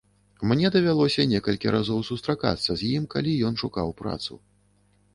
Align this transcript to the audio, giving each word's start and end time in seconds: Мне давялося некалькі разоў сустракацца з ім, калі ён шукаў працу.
Мне 0.51 0.71
давялося 0.75 1.25
некалькі 1.33 1.75
разоў 1.77 2.01
сустракацца 2.09 2.71
з 2.83 2.91
ім, 2.95 3.07
калі 3.15 3.39
ён 3.51 3.65
шукаў 3.67 3.97
працу. 4.05 4.33